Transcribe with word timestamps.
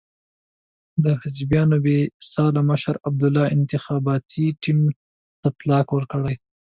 د 1.03 1.05
حزبیانو 1.21 1.77
بې 1.85 1.99
سیاله 2.31 2.61
مشر 2.71 2.95
د 2.99 3.03
عبدالله 3.07 3.45
انتخاباتي 3.57 4.45
ټیم 4.61 4.79
ته 5.41 5.49
طلاق 5.59 5.87
ورکړی. 5.93 6.35